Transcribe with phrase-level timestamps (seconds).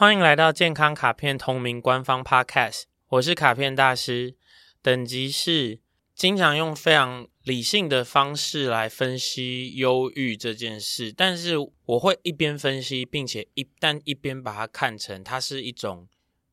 [0.00, 4.34] 欢迎来到健康卡片同名官方 Podcast，我是卡片大师，
[4.80, 5.78] 等级是
[6.14, 16.08] 经常用非常理性的方式来分析忧郁这件事，但是我会一边分析，并且一旦一边把它看成它是一种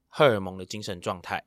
[0.09, 1.45] 荷尔蒙的精神状态。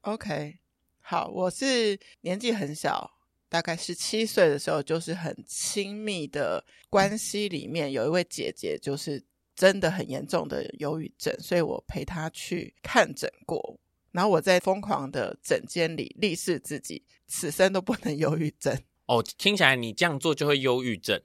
[0.00, 0.58] OK，
[1.02, 3.12] 好，我是年纪很小，
[3.48, 9.22] 大概十七岁的时候，就是很亲密的关系里面有一位姐姐，就是
[9.54, 13.78] 真的很严重的忧郁症，所以我陪他去看诊过，
[14.12, 18.78] 然后我在疯狂的诊间里立誓自己此生都不能忧郁症。
[19.06, 21.20] 哦，听起来你这样做就会忧郁症，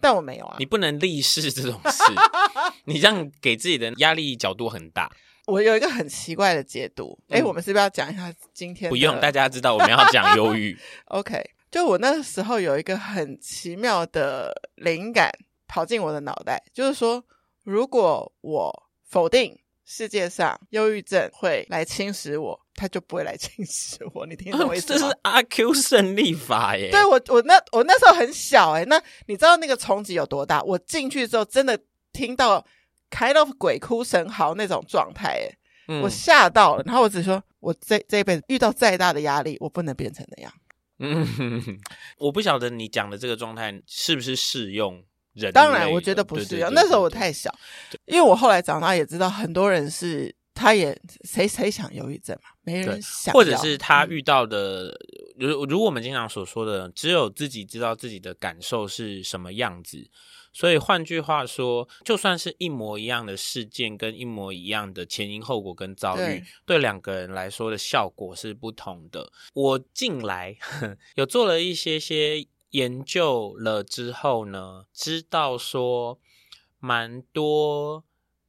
[0.00, 2.02] 但我没有啊，你不能立誓这种事，
[2.86, 5.10] 你这样给自己的压力角度很大。
[5.46, 8.88] 我有一个很奇怪的解读，哎、嗯，我们是不是要讲一下今天？
[8.90, 10.76] 不用，大家知道我们要讲忧郁。
[11.06, 15.30] OK，就我那时候有一个很奇妙的灵感
[15.68, 17.24] 跑进我的脑袋，就是说，
[17.66, 24.24] 如果我否定世界上忧郁症会来侵蚀我，他就不会来侵蚀我。
[24.24, 24.98] 你听懂我 意思吗？
[25.00, 26.90] 这是阿 Q 胜利法耶。
[26.92, 30.62] 对，我，我那我那时候很小哎，那你知道那个冲击有多大？
[30.62, 31.78] 我进去之后，真的
[32.12, 32.64] 听到。
[33.08, 36.82] kind of 鬼哭神嚎那种状态，哎、嗯，我吓到了。
[36.84, 40.52] 然后我只说，我这这一辈子遇到再大的压力，我不能变成那样。
[40.98, 41.78] 嗯哼哼，
[42.18, 45.04] 我不晓得你讲的这个状态是不是适用
[45.36, 45.52] 人？
[45.52, 46.72] 当然，我觉得不适用。
[46.72, 47.54] 那时候我太小，
[48.06, 53.32] 因为我后来长大也知道，很多人是他也谁谁想忧郁症嘛，没人想。
[53.32, 54.98] 或者是他遇到的，
[55.36, 60.10] 如、嗯、如我们经常所说的，只有自己知道自己的感受是什么样子。
[60.52, 69.30] 所以换句话说，就算是一模一样的事件，跟一模一样的前因后果跟遭遇，对，对两个人来说的效果是不同的。
[69.52, 70.56] 我近来
[71.16, 72.42] 有做了一些些
[72.76, 76.20] 研究了之后呢，知道说
[76.78, 78.04] 蛮多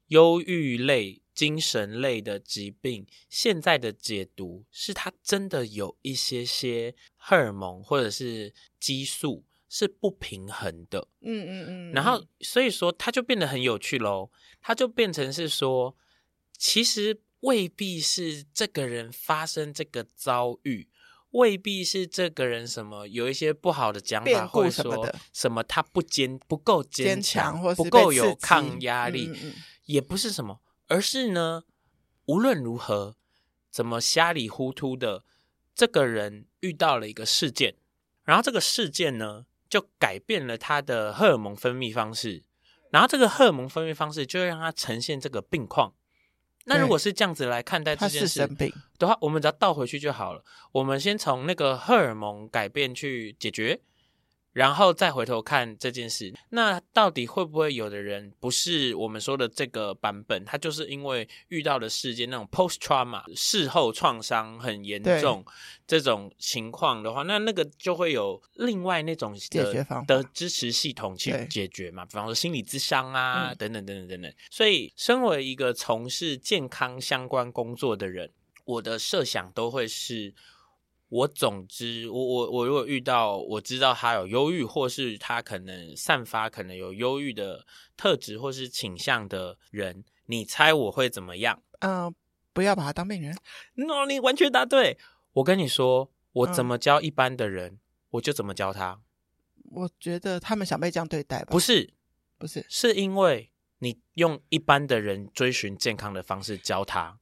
[0.08, 9.46] 忧郁类、精神类的疾病，现在的解读是它真的有一些些荷尔蒙或者是激素。
[9.70, 15.94] 是不平衡的，嗯嗯嗯，然后所以说它就变得很有趣喽，它就变成是说，
[16.58, 20.88] 其实未必是这个人发生这个遭遇，
[21.32, 29.54] 未必是这个人什么有一些不好的讲法，或者说什么他不坚不够坚强，或不够有抗压力，嗯嗯，
[29.86, 31.64] 也不是什么，而是呢，
[32.26, 33.16] 无论如何，
[33.70, 35.24] 怎么瞎里糊涂的，
[35.76, 37.76] 这个人遇到了一个事件，
[38.24, 42.44] 然后这个事件呢，就改变了他的荷尔蒙分泌方式，
[42.90, 45.94] 然后这个荷尔蒙分泌方式就会让他呈现这个病况。
[46.68, 48.46] 那如果是这样子来看待这件事
[48.98, 50.44] 的话，我们只要倒回去就好了。
[50.72, 53.80] 我们先从那个荷尔蒙改变去解决。
[54.54, 60.44] 然后再回头看这件事，那到底会不会有的人不是我们说的这个版本？
[60.46, 65.46] 他就是因为遇到的事件那种 post trauma 事后创伤很严重
[65.86, 74.34] 这种情况的话，那那个就会有另外那种的解决方法的支持系统去解决嘛，比方说心理咨商啊，等等等等等等。
[74.50, 78.32] 所以，身为一个从事健康相关工作的人，
[78.66, 80.34] 我的设想都会是。
[81.10, 91.64] 我总之，我我我如果遇到我知道他有忧郁，或是他可能散发可能有忧郁的特质或是倾向的人，你猜我会怎么样？
[91.80, 92.14] 嗯、呃，
[92.52, 93.34] 不要把他当病人。
[93.76, 94.98] No，你完全答对。
[95.34, 97.80] 我跟你说，我怎么教一般的人，嗯、
[98.10, 99.00] 我就怎么教他。
[99.72, 101.48] 我觉得他们想被这样对待吧？
[101.52, 101.94] 不是，
[102.38, 107.20] 不是，是因为你用一般的人追寻健康的方式教他，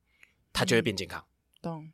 [0.51, 1.22] 他就会变健康。
[1.22, 1.34] 嗯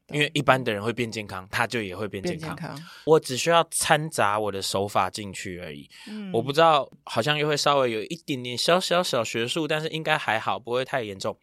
[0.10, 2.56] 因为一般的人会变健康，他就也会变健康。
[2.56, 5.90] 健康我只需要掺杂我的手法进去而已。
[6.08, 11.38] 嗯，我不知道，好像又会稍微有一点点小小小学术，但是应该还好，不会太严重。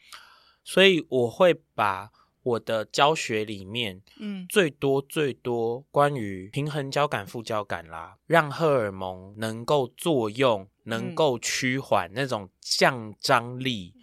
[0.65, 2.11] 所以我会把
[2.43, 13.95] 我的教学里面，嗯，最多最多关于平衡交感副交感啦，让荷尔蒙能够作用，能够趋缓那种降张力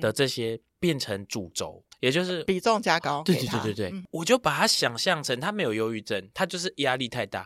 [0.00, 1.84] 的这些，变成主轴。
[2.00, 7.42] 也就是比重加高，对对对对对，嗯、我就把他想象成他没有忧郁症，他就是压力太大；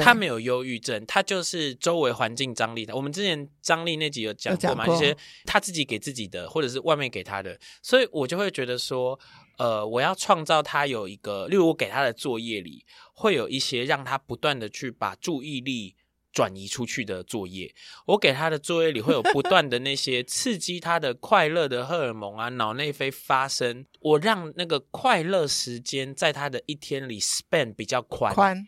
[0.00, 2.94] 他没有忧郁症，他就是周围环境张力大。
[2.94, 9.18] 我们之前张力那集有讲过嘛，一些他自己给自己的，或者是外面给他的，所以我就会觉得说，
[9.58, 15.96] 呃，我要创造他有一个，例如我给他的作业里，会有一些让他不断的去把注意力。
[16.36, 17.74] 转移出去的作业，
[18.08, 28.66] 我给他的作业里会有不断的那些刺激他的快乐的荷尔蒙啊，脑内啡发生，我让那个快乐时间在他的一天里 span 比较宽，宽，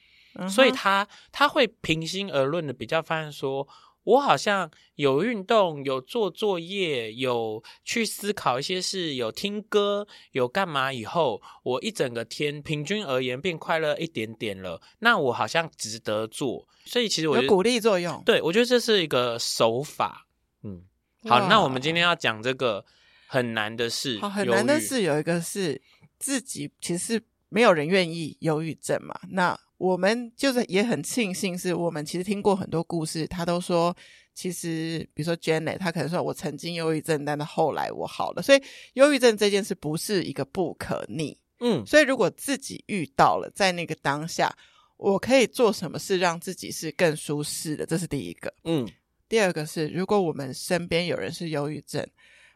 [0.49, 3.69] 所以他他会平心而论的比较发现说，
[4.09, 14.81] 我好像有运动，有做作业，有去思考一些事，有听歌，有干嘛以后，我一整个天平均而言变快乐一点点了。
[15.01, 18.23] 那我好像值得做，所以其实我觉得有鼓励作用。
[18.25, 20.27] 对，我觉得这是一个手法。
[20.63, 20.85] 嗯，
[21.29, 22.83] 好，那我们今天要讲这个
[23.27, 25.83] 很难的事，好，很难的事有一个是
[26.19, 29.59] 自己其实没有人愿意忧郁症嘛，那。
[29.79, 33.97] 我们就是也很庆幸，是我们其实听过很多故事，他都说，
[34.35, 38.61] 其实比如说 Janet，他可能说我曾经忧郁症，但是后来我好了，所以
[38.95, 44.53] 忧郁症这件事不是一个不可逆，嗯，所以如果自己遇到了，在那个当下，
[44.97, 48.85] 我可以做什么事让自己是更舒适的，这是第一个，嗯，
[49.29, 52.05] 第二个是如果我们身边有人是忧郁症，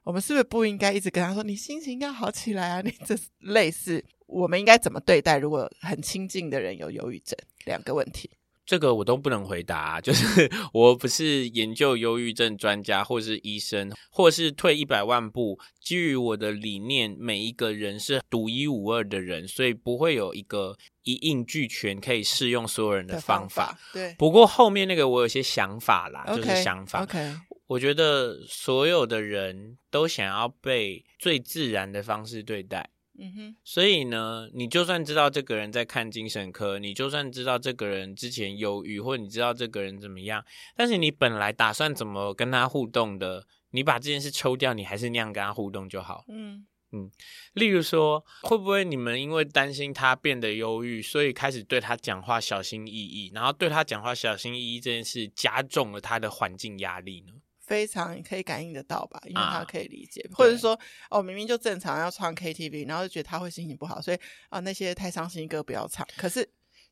[0.03, 2.81] 我们是不是不应该一直跟他说你心情要好起来啊？
[2.81, 4.05] 你这类似。
[4.33, 5.39] 我们应该怎么对待？
[5.39, 8.31] 如果很亲近的人有忧郁症，两个问题，
[8.65, 10.01] 这个我都不能回答。
[10.03, 23.67] 就是我不是研究忧郁症专家，或是医生，或是退一百万步，基于我的理念，每一个人是独一无二的人，所以不会有一个一应俱全可以适用所有人的方法。
[23.67, 27.03] 方法对，不过后面那个我有些想法啦，okay, 就是想法。
[27.03, 27.35] OK，
[27.67, 32.89] 我觉得所有的人都想要被最自然的方式对待。
[33.19, 40.43] 嗯哼，所以呢，你就算知道这个人在看精神科，你就算知道这个人之前忧郁，或者你知道这个人怎么样，
[40.75, 46.25] 但是你本来打算怎么跟他互动的，你把这件事抽掉，你还是那样跟他互动就好。
[46.29, 47.11] 嗯嗯，
[47.55, 57.33] 例如说，会不会你们因为担心他变得忧郁，所以开始对他讲话小心翼翼，然后对他讲话小心翼翼这件事加重了他的环境压力呢？
[57.65, 60.79] 非常可以感应得到吧，因为他可以理解，啊、或者是说，
[61.11, 64.19] 哦，明明就正常要唱 KTV，然后就觉得他会心情不好，所以
[64.49, 66.49] 啊，那些太伤心歌不要唱，可是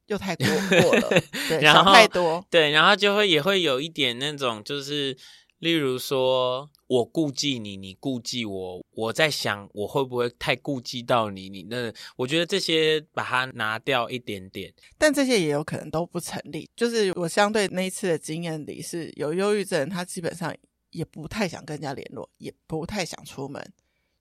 [0.06, 1.08] 又太过过了，
[1.48, 5.16] 对，然后太多，对，然后就会也会有一点那种，就是
[5.60, 20.54] 例如说我顾忌你，你顾忌我，我在想我会不会太顾忌到你，你那我觉得这些把它拿掉一点点，但这些也有可能都不成立，就是我相对那一次的经验里是有忧郁症，他基本上。
[20.92, 23.64] 也不太想跟人家联络，也不太想出门，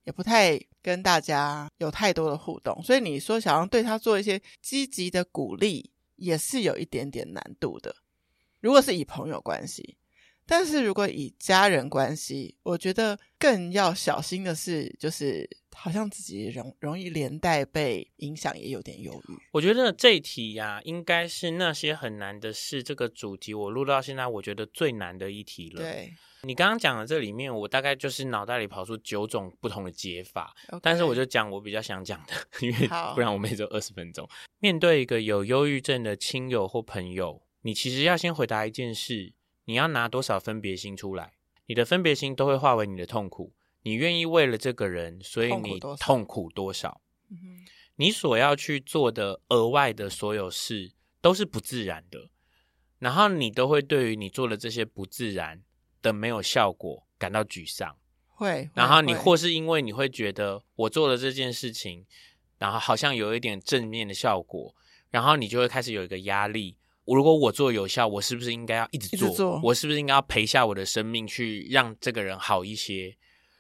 [0.03, 2.79] 也不太跟大家有太多的互动。
[2.83, 7.95] 所以你说想要对他做一些积极的鼓励，也是有一点点难度的。
[8.59, 9.97] 如果是以朋友关系，
[10.49, 19.33] 但是如果以家人关系，我觉得更要小心的是，就是好像自己容容易连带被影响，也有点忧郁。
[19.51, 25.81] 我觉得这一题呀、啊，应该是那些很难的事这个主题，我录到现在，我觉得最难的一题了。
[25.81, 26.11] 对。
[26.43, 30.79] 你刚刚讲的这里面，我大概就是脑袋里跑出九种不同的解法，Okay.
[30.81, 34.25] 但是我就讲我比较想讲的，因为不然我们也就二十分钟。
[34.59, 39.33] 面对一个有忧郁症的亲友或朋友，你其实要先回答一件事：
[39.69, 41.33] 你要拿多少分别心出来？
[41.67, 43.53] 你的分别心都会化为你的痛苦。
[43.83, 47.01] 你愿意为了这个人，所以你痛苦多少？
[47.29, 47.63] 嗯，
[47.97, 52.31] 你所要去做的额外的所有事都是不自然的，
[52.97, 55.61] 然后你都会对于你做的这些不自然。
[56.01, 58.69] 的没有效果，感到沮丧，会。
[58.73, 62.05] 然后你或是因为你会觉得我做了这件事情，
[62.57, 64.73] 然后好像有一点正面的效果，
[65.09, 66.77] 然后你就会开始有一个压力。
[67.15, 69.27] 如果我做有效，我是不是应该要一直做？
[69.27, 69.61] 一直做。
[69.63, 73.17] 我是不是应该要赔下我的生命去让这个人好一些？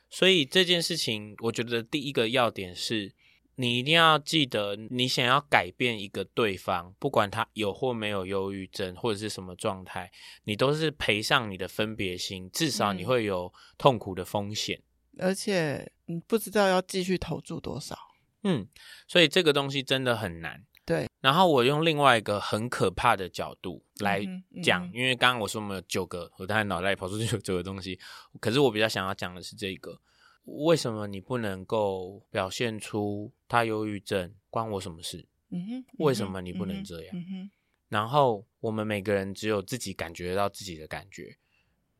[0.09, 3.13] 所以这件事情，我觉得第一个要点是。
[3.61, 10.09] 你一定要记得，你想要改变一个对方，不管他有或没有忧郁症或者是什么状态，
[10.45, 14.81] 你都是赔上你的分别心，至少你会有痛苦的风险，
[15.17, 17.99] 嗯，而且你不知道要继续投注多少。
[18.43, 18.65] 嗯，
[19.09, 20.63] 所以这个东西真的很难。
[20.89, 24.25] 对，然后我用另外一个很可怕的角度来
[24.63, 27.99] 讲，嗯嗯、因为刚刚我说我们有九个，我当然脑袋里跑出去有 九个东西，
[28.39, 30.01] 可是我比较想要讲的是这个。
[30.45, 35.27] 为什么你不能够表现出他忧郁症关我什么事？
[35.51, 37.15] 嗯哼，为什么你不能这样？
[37.15, 37.51] 嗯哼，
[37.89, 41.37] 然后我们每个人只有自己感觉到自己的感觉，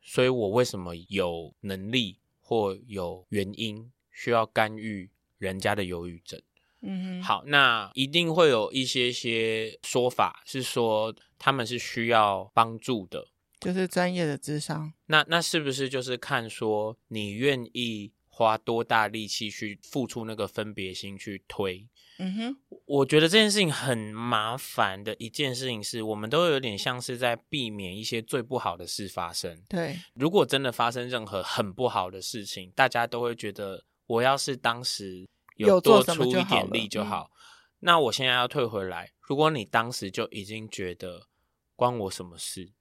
[0.01, 6.41] 所以我为什么有能力或有原因需要干预人家的忧郁症？
[6.81, 13.27] 嗯哼，好，那一定会有一些些说法是说他们是需要帮助的，
[13.59, 14.93] 就是专业的智商。
[15.07, 18.11] 那那是不是就是看说你愿意？
[18.31, 21.85] 花多大力气去付出那个分别心去推，
[22.19, 29.61] 嗯哼，我觉得这件事情很麻烦的一件事情是，我们都有点像是在避免一些最不好的事发生。
[29.67, 35.27] 对，如果真的发生任何很不好的事情，大家都会觉得我要是当时
[35.67, 37.05] 有多出一点力就好。
[37.05, 37.35] 就好嗯、
[37.79, 41.27] 那我现在要退回来，如果你当时就已经觉得
[41.75, 42.71] 关我什么事，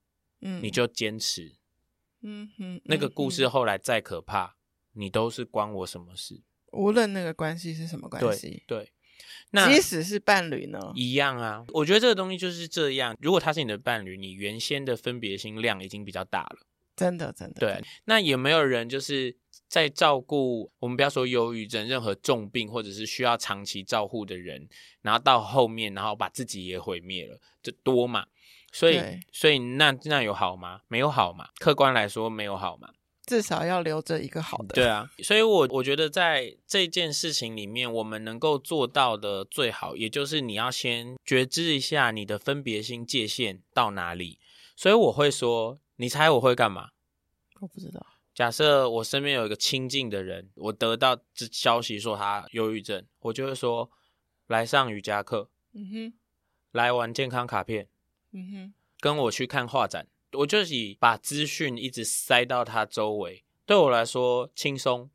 [0.40, 1.56] 嗯，你就坚持。
[2.20, 4.56] 嗯哼，那个故事后来再可怕，
[4.92, 6.42] 你都是关我什么事？
[6.72, 8.92] 无论那个关系是什么关系，对，对，
[9.52, 11.64] 那即使是伴侣呢，一样啊。
[11.68, 13.16] 我觉得这个东西就是这样。
[13.20, 16.66] 如果他是你的伴侣，你原先的分别心量已经比较大了，
[16.96, 17.60] 真的，真的。
[17.60, 19.36] 对，那有没有人就是
[19.68, 24.68] 在照顾我们不要说忧郁症，任何重病或者是需要长期照护的人，
[25.02, 28.26] 然后到后面，然后把自己也毁灭了，这多嘛？
[28.72, 29.00] 所以，
[29.32, 30.80] 所以那那有好吗？
[30.88, 31.48] 没有好嘛？
[31.58, 32.90] 客观来说，没有好嘛？
[33.26, 34.74] 至少要留着一个好的。
[34.74, 44.38] 对啊，所以我我觉得在这件事情里面，我们能够做到的最好，也就是你要先觉知一下你的分别心界限到哪里。
[44.74, 46.90] 所以我会说，你猜我会干嘛？
[47.60, 48.06] 我不知道。
[48.38, 53.90] 假设我身边有一个亲近的人，我得到这消息说他忧郁症，我就会说，
[54.46, 56.12] 来上瑜伽课，嗯哼，
[56.70, 57.88] 来玩健康卡片，
[58.30, 60.06] 嗯哼，跟我去看画展。
[60.34, 65.10] 我就以把资讯一直塞到他周围，对我来说轻松，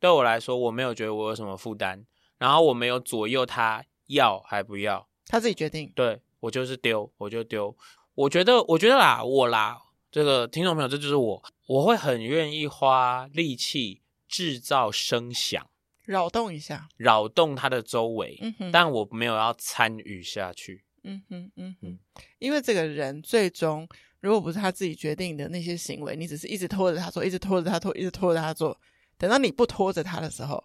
[0.00, 2.06] 对我来说我没有觉得我有什么负担，
[2.38, 5.92] 然后我没有左右他要还不要，他自己决定。
[5.94, 7.76] 对，我就是丢，我就丢。
[8.14, 9.78] 我觉得，我觉得啦，我啦，
[10.10, 15.70] 这个听众朋友，这就是我，我会很愿意花力气制造声响，
[16.04, 21.98] 扰动一下，扰动他的周围，嗯哼，但我没有要参与下去，嗯哼，嗯哼，
[22.38, 23.88] 因为这个人最终。
[24.20, 28.78] 如果不是他自己决定的那些行为，你只是一直拖着他做，一直拖着他拖，一直拖着他做，
[29.18, 30.62] 等到你不拖着他的时候，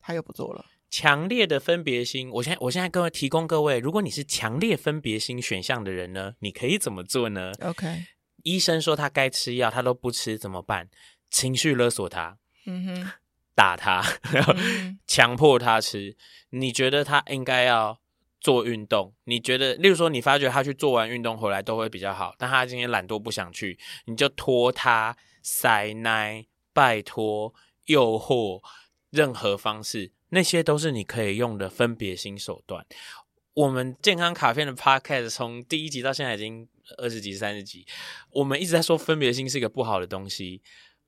[0.00, 0.66] 他又不做了。
[0.90, 8.04] 强烈的分别心，我现在我现在各位提供各位，如果你是强烈分别心选项的人呢，你可以怎么做呢？OK，
[8.44, 10.88] 医生说他该吃药，他都不吃，怎么办？
[11.28, 13.10] 情绪勒索他，嗯哼，
[13.56, 14.00] 打他，
[14.32, 14.54] 然后
[15.08, 16.16] 强迫他吃。
[16.50, 17.98] 你觉得他应该要？
[18.40, 27.54] 做运动，你觉得，例如说，你发觉他去做完运动回来都会比较好，但他今天懒惰不想去，你就拖他、塞奶、拜托、
[27.86, 28.60] 诱惑，
[29.08, 32.84] 任何方式，那些都是你可以用的分别心手段。
[33.54, 37.86] 我们健康卡片的 podcast 从第一集到现在已经二十集、三十集，
[38.30, 40.62] 我们一直在说分别心是一个不好的东西，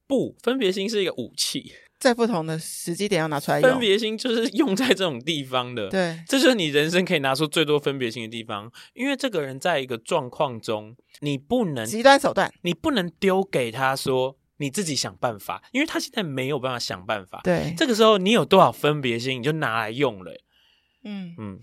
[0.06, 1.72] 不，分别心是一个武器。
[1.98, 5.88] 在不同的时机点要拿出来用，分别心就是用在这种地方的。
[5.88, 8.70] 对，这就是你人生可以拿出最多分别心的地方。
[8.92, 17.40] 因为这个人在一个状况中，你不能极端手段，你不能丢给他说你自己想办法，因为他现在没有办法想办法。
[17.42, 20.38] 对，这个时候你有多少分别心，你就拿来用了。
[21.04, 21.58] 嗯嗯，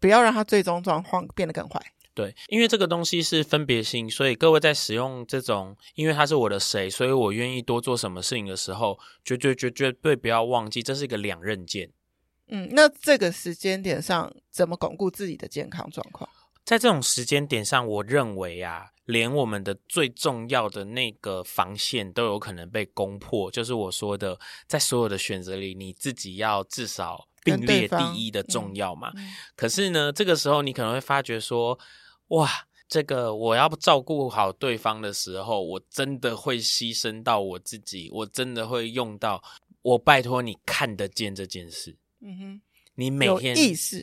[0.00, 1.78] 不要让他最终状况变得更坏。
[2.14, 11.90] 对，因为这个东西是分别心，所以各位在使用这种，因为他是我的谁，所以我愿意多做什么事情的时候，绝绝绝绝对不要忘记，这是一个两刃剑。
[12.46, 16.30] 嗯，那这个时间点上怎么巩固自己的健康状况？
[16.64, 29.10] 在这种时间点上，我认为啊，连我们的最重要的那个防线都有可能被攻破，就是我说的，在所有的选择里，你自己要至少并列第一的重要嘛。
[29.16, 31.76] 嗯嗯、可是呢，这个时候你可能会发觉说。
[32.28, 32.48] 哇，
[32.88, 39.42] 这个我要照顾好对方的时候，我真的会牺牲到我自己，我真的会用到。
[39.82, 42.60] 我拜托你看得见这件事，嗯哼，
[42.94, 43.54] 你每天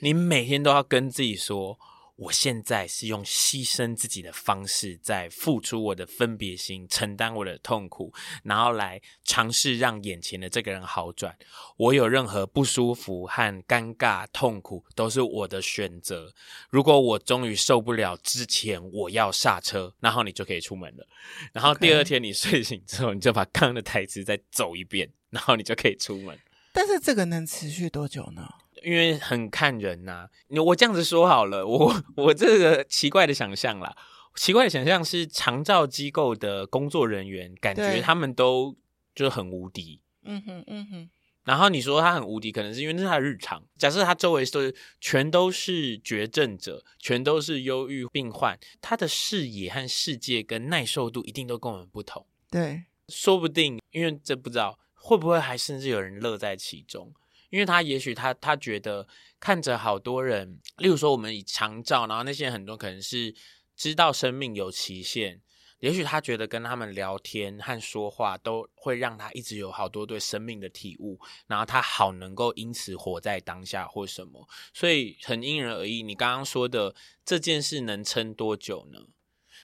[0.02, 1.80] 你每天都要跟自己说。
[2.16, 8.14] 我现在是用牺牲自己的方式，在付出我的分别心，承担我的痛苦，
[8.44, 11.36] 然后来尝试让眼前的这个人好转。
[11.78, 16.32] 我有任何不舒服和尴尬、痛苦，都是我的选择。
[16.70, 21.08] 如果我终于受不了之前，我要刹车，然后你就可以出门了。
[21.52, 26.38] 然后第二天你睡醒之后，你就把刚刚的台词再走一遍，然后你就可以出门。
[26.72, 28.48] 但是这个能持续多久呢？
[28.82, 33.96] 因为很看人呐、啊，我这样子说好了，我 我这个奇怪的想象啦，
[34.36, 38.76] 奇怪的想象是长照机构的工作人员，感觉他们都
[39.14, 41.10] 就是很无敌，嗯哼嗯哼。
[41.44, 43.64] 然后你说他很无敌，可能是因为那是他的日常。
[43.76, 52.26] 假设他周围都全都是绝症者，全都是忧郁病患，他的视野和世界跟耐受度一定都跟我们不同。
[52.52, 57.12] 对，说不定因为这不知道会不会还甚至有人乐在其中。
[57.52, 59.08] 因为他也许他他觉得
[59.40, 63.36] 看着好多人，例如说我们以长照，然后那些人很多可能是
[63.76, 65.42] 知道生命有期限，
[65.80, 76.04] 也许他觉得跟他们聊天和说话都会让他一直有好多对生命的体悟，然后他好能够因此活在当下或什么，所以很因人而异。
[76.04, 79.00] 你刚刚说的这件事能撑多久呢？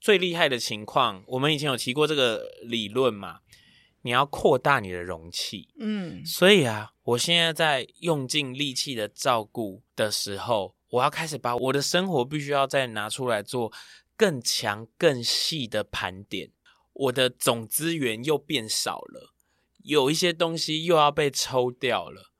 [0.00, 3.40] 最厉害的情况，我们以前有提过这个理论嘛？
[4.02, 13.72] 你要扩大你的容器，嗯，所以啊，我现在在用尽力气的照顾的时候，我要开始把我的生活必须要再拿出来做
[14.16, 16.52] 更强、更细的盘点。
[16.92, 19.34] 我的总资源又变少了，
[19.84, 22.32] 有一些东西又要被抽掉了，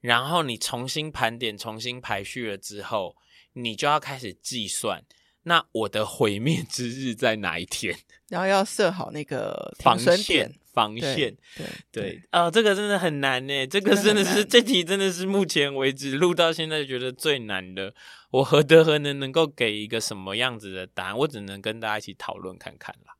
[0.00, 3.16] 然后你重新盘点、重新排序了之后，
[3.54, 5.04] 你就要开始计算，
[5.42, 7.98] 那我的毁灭之日在哪一天？
[8.28, 10.54] 然后要设好那个防线。
[10.76, 13.66] 防线， 对对，对哦，这个真的很难呢。
[13.66, 17.94] 这个真的是这题真的是目前为止录到现在觉得最难的。
[18.30, 21.16] 我何德何能能够给一个什么样子的答案？
[21.16, 23.14] 我只能跟大家一起讨论看看啦。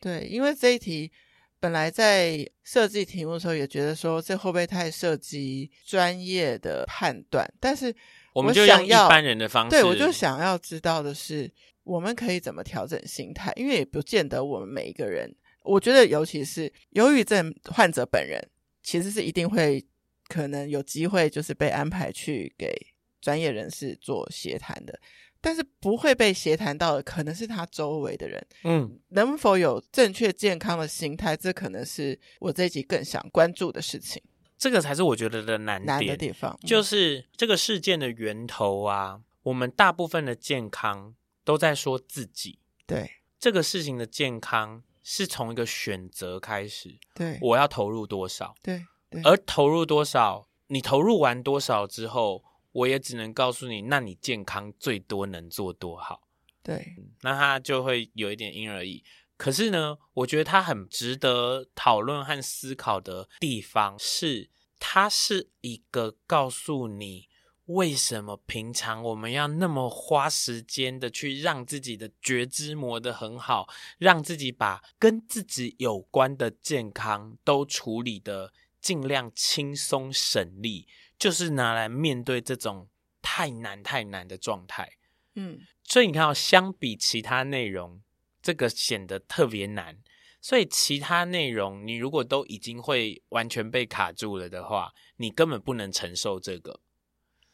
[0.00, 1.10] 对，因为这一题
[1.58, 7.52] 本来在设计题目的时候也觉得说，这会不会太涉及专业的判断？
[7.58, 7.88] 但是
[8.32, 11.50] 我，我们就用一般人的方式，对，我就想要知道的是，
[11.82, 13.52] 我们可以怎么调整心态？
[13.56, 15.34] 因为也不见得我们每一个人。
[15.62, 18.48] 我觉得，尤其是忧郁症患者本人，
[18.82, 19.84] 其实是一定会
[20.28, 22.74] 可能有机会，就是被安排去给
[23.20, 24.98] 专业人士做协谈的。
[25.42, 28.46] 但是不会被协谈到的，可能是他周围的人。
[28.64, 34.22] 嗯，能否有正确健康的心态，这可能是我这一集更想关注的事情。
[34.58, 39.22] 这个才是我觉得的难点难的地方，就是这个事件的源头啊。
[39.42, 44.82] 我们大部分的健康都在说自己，对这个事情的健康。
[45.02, 56.22] 是从一个选择开始，对，我要投入多少，对，对，而投入多少，你投入完多少之后，我也只能告诉你，那你健康最多能做多好，
[56.62, 59.02] 对，那他就会有一点因人而异。
[59.36, 67.29] 可是呢，我觉得他很值得讨论和思考的地方是，它是一个告诉你。
[67.74, 82.88] 为什么平常我们要那么花时间的去让自己的觉知磨得很好，让自己把跟自己有关的健康都处理的尽量轻松省力，就是拿来面对这种
[83.22, 84.96] 太难太难的状态。
[85.34, 88.02] 嗯，所以你看哦，相比其他内容，
[88.42, 89.98] 这个显得特别难。
[90.42, 96.80] 所以其他内容你如果都已经会完全被卡住了的话，你根本不能承受这个。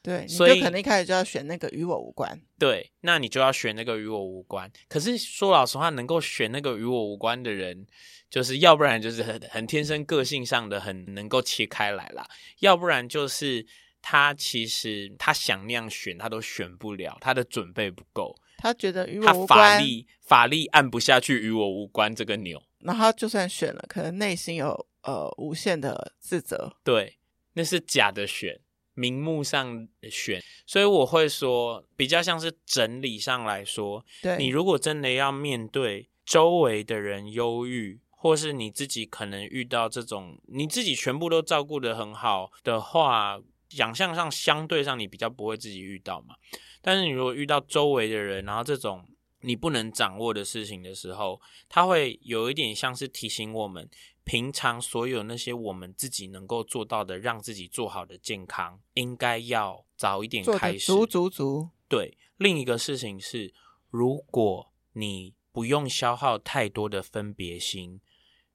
[0.06, 2.40] 对，所以你就肯定一开始就要选那个与我无关。
[2.60, 4.70] 对，那你就要选那个与我无关。
[4.88, 7.84] 可是说老实话，能够选那个与我无关的人，
[8.30, 12.24] 就是要不然就是很很天生个性上的很能够切开来啦，
[12.60, 13.66] 要不然就是
[14.00, 18.32] 他其实他想那样选，他都选不了，他的准备不够。
[18.58, 22.62] 他觉得与我无关，他法力法力按不下去与我无关这个钮。
[22.78, 26.76] 然后就算选了，可能内心有呃无限的自责。
[26.84, 27.18] 对，
[27.54, 28.60] 那是假的选。
[28.96, 46.34] 名目上选，所以我会说，比较像是整理上来说，对，你如果真的要面对周围的人忧郁，或是你自己可能遇到这种，你自己全部都照顾得很好的话，想象上相对上你比较不会自己遇到嘛。
[46.80, 49.04] 但是你如果遇到周围的人，然后这种
[49.42, 53.88] 你不能掌握的事情的时候，它会有一点像是提醒我们。
[54.26, 60.86] 平常所有那些我们自己能够做到的，让自己做好的健康，应该要早一点开始。
[60.86, 61.68] 足足足。
[61.88, 63.54] 对，另一个事情是，
[63.88, 68.00] 如果你不用消耗太多的分别心，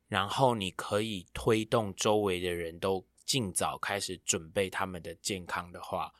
[0.10, 6.12] 然后你可以推动周围的人都尽早开始准备他们的健康的话，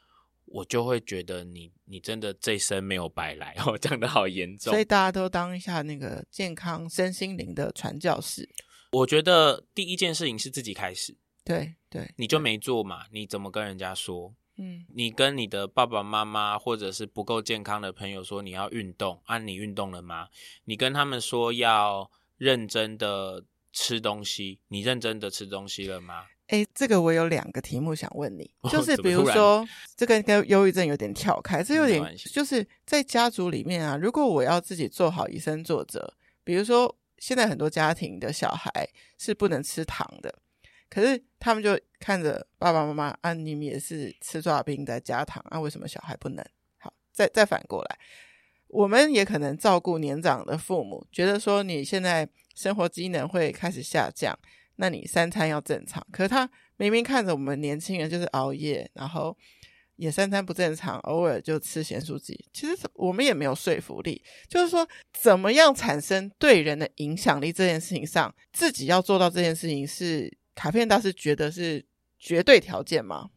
[0.46, 3.54] 我就会觉得你你真的这一生没有白来。
[3.68, 8.50] 我 讲的好严重，所以大家都当一下那个健康身心灵的传教士。
[8.92, 14.34] 我觉得第一件事情是自己开始，对对，你就没做嘛，你怎么跟人家说？
[14.58, 20.28] 嗯，你跟你的爸爸妈妈或者是不够健康的朋友说你要运动，啊，你运动了吗？
[20.66, 26.26] 你跟他们说要认真的吃东西，你认真的吃东西了吗？
[26.48, 36.94] 诶，这个我有两个题目想问你， 就是比如说这个跟忧郁症有点跳开，这有点就是在家族里面啊，如果我要自己做好以身作则，比如说。
[37.22, 40.40] 现在很多家庭的小孩是不能吃糖的，
[40.90, 46.44] 可是他们就看着爸爸妈妈啊，你们也是吃剉冰在加糖啊，为什么小孩不能？
[46.80, 48.00] 好，再再反过来，
[48.68, 54.36] 我们也可能照顾年长的父母，觉得说你现在生活机能会开始下降，
[54.78, 56.04] 那你三餐要正常。
[56.12, 59.38] 可是他明明看着我们年轻人就是熬夜，然后。
[60.02, 62.34] 也三餐不正常，偶尔就吃咸酥鸡。
[62.52, 71.86] 其实我们也没有说服力，就是说怎么样产生对人的影响力这件事情上，自己要做到这件事情，是卡片大师觉得是
[72.18, 73.30] 绝对条件吗？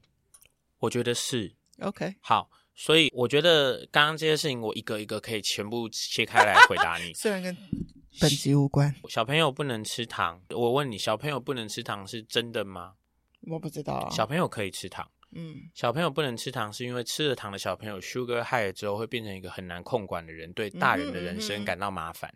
[0.79, 1.55] 我觉得是。
[1.81, 7.12] OK，好，所以我觉得刚刚这些事情，我一个一个可以全部切开来回答你。
[7.14, 7.55] 虽然跟
[8.18, 10.40] 本集无关，小朋友不能吃糖。
[10.48, 12.94] 我问你，小朋友不能吃糖是真的吗？
[13.50, 14.09] 我不知道啊。
[14.09, 15.11] 小朋友可以吃糖。
[15.35, 22.33] 嗯，小朋友不能吃糖，是因为吃了糖的小朋友 sugar high 之后会变成一个很难控管的人，对大人的人生感到麻烦。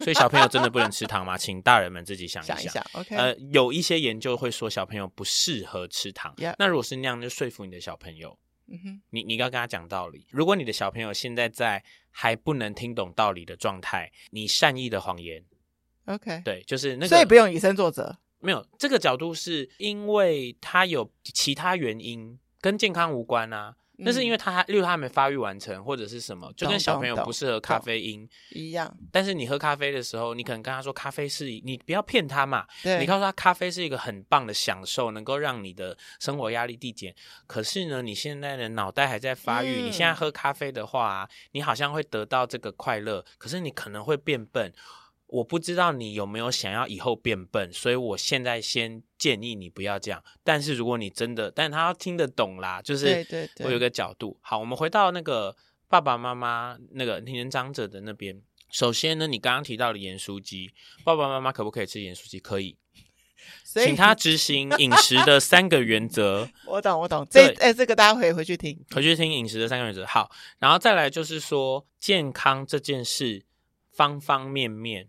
[0.00, 1.36] 所以小朋友真的不能吃糖吗？
[1.38, 2.56] 请大人们自己想一想。
[2.56, 3.16] 想一想，OK。
[3.16, 6.32] 呃，有一些研究会说小朋友不适合吃糖。
[6.58, 8.38] 那如果是那样，就说服你的小朋友。
[8.70, 10.26] 嗯哼，你你要跟他讲道理。
[10.30, 15.42] 如果你的小朋友现在在还不能听懂道理的状态，你善意的谎言
[16.04, 18.18] ，OK，对，就是那个，所以不用以身作则。
[18.40, 23.74] 没有这个角度，是因为他有其他原因，跟健康无关啊。
[24.00, 28.96] 那是因为他还，例如他还没发育完成，或者是什么，就跟小朋友不适合咖啡因一样。
[29.10, 32.64] 但是你喝咖啡的时候，你可能跟他说，咖啡是你不要骗他嘛。
[33.00, 37.12] 你告诉他，咖啡是一个很棒的享受，能够让你的生活压力递减。
[37.48, 44.72] 可是呢，你现在的脑袋还在发育，嗯、你现在喝咖啡的话、啊，你好像会得到这个快乐，可是你可能会变笨。
[45.28, 50.22] 我不知道你有没有想要以后变笨，所以我现在先建议你不要这样。
[50.42, 53.26] 但是如果你真的，但他要听得懂啦，就是
[53.60, 54.28] 我有个角度。
[54.28, 54.40] 对对对。
[54.40, 55.54] 好，我们回到那个
[55.86, 58.40] 爸爸妈妈那个年长者的那边。
[58.70, 60.70] 首先呢，你刚刚提到的盐酥鸡，
[61.04, 62.38] 爸爸妈妈可不可以吃盐酥鸡？
[62.38, 62.76] 可以，
[63.64, 66.48] 请他执行 饮食的三个原则。
[66.66, 67.26] 我懂，我懂。
[67.30, 70.06] 这哎、欸，这个大家可以回去听，回去听饮食的三个原则。
[70.06, 73.44] 好，然后再来就是说健康这件事，
[73.92, 75.08] 方方面面。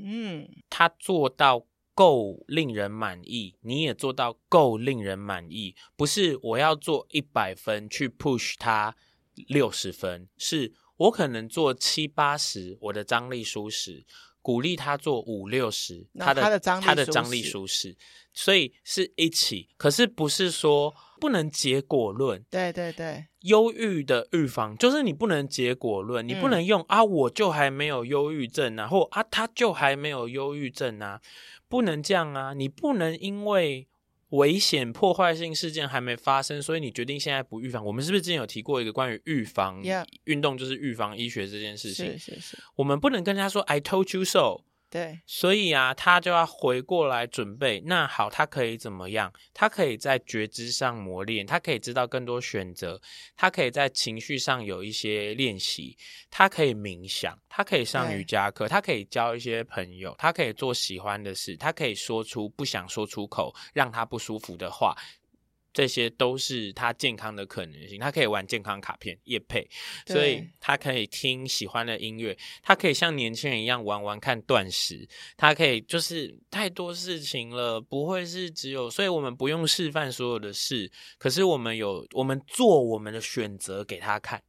[0.00, 8.96] 嗯，他做到够令人满意，你也做到够令人满意，不是我要做一百分去 push 他
[9.34, 14.04] 六十分，是我可能做七八十，我的张力舒适，
[14.40, 17.96] 鼓励他做五六十，他的他的张力舒适，
[18.32, 20.94] 所以是一起，可是不是说。
[21.18, 31.20] 不能结果论，对对对，忧郁的预防就是你不能结果论，你不能用、嗯、啊，我就还没有忧郁症啊，或啊，他就还没有忧郁症啊，
[31.68, 33.86] 不能这样啊，你不能因为
[34.30, 37.84] 危险破坏性事件还没发生，所以你决定现在不预防。
[37.84, 39.82] 我们是不是之前有提过一个关于预防.
[40.24, 42.18] 运动，就是预防医学这件事情？
[42.18, 44.64] 是是是，我们不能跟他说 I told you so。
[44.90, 47.82] 对，所以啊，他就要回过来准备。
[47.84, 49.30] 那好，他可以怎么样？
[49.52, 52.98] 他可以在觉知上磨练，他可以知道更多选择，
[53.36, 55.94] 他可以在情绪上有一些练习，
[56.30, 64.96] 他可以冥想，他可以上瑜伽课，他可以交一些朋友，他可以做喜欢的事，他可以说出不想说出口让他不舒服的话。
[65.78, 69.64] 这些都是他健康的可能性，他可以玩健康卡片叶配，
[70.08, 84.42] 所以他可以听喜欢的音乐，他可以像年轻人一样玩玩看断食，他可以就是太多事情了，不会是只有，所以我们不用示范所有的事，可是我们有，我们做我们的选择给他看。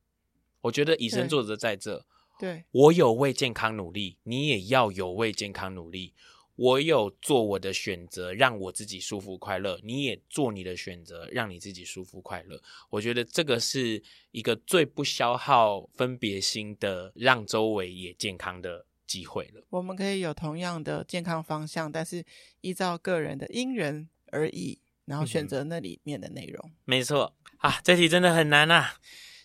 [0.61, 2.03] 我觉得以身作则在这，
[2.39, 6.15] 对，我有为健康努力，你也要有为健康努力。
[6.59, 9.79] 我有做我的选择，让我自己舒服快乐。
[9.81, 12.61] 你也做你的选择，让你自己舒服快乐。
[12.89, 19.63] 我觉得这个是一个最不消耗分别心的，让周围也健康的机会了。
[19.69, 22.25] 我们可以有同样的健康方向，但是
[22.59, 26.61] 依照个人的因人而异，然后选择那里面的内容。
[26.65, 28.95] 嗯、没错啊，这题真的很难啊。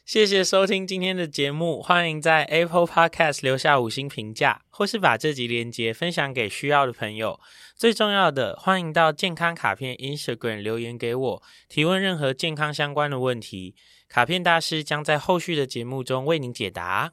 [0.04, 7.40] 谢谢收听今天的节目，欢迎在 Apple Podcast 留下五星评价，或是把这集连接分享给需要的朋友。
[7.74, 13.74] 最重要的，欢迎到健康卡片 Instagram 留言给我，提问任何健康相关的问题，
[14.06, 17.12] 卡片大师将在后续的节目中为您解答。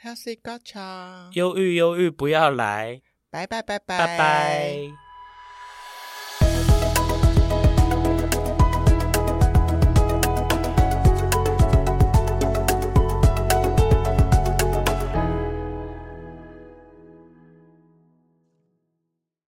[0.00, 5.07] Healthy Gotcha，忧郁忧郁不要来，拜拜拜拜拜拜。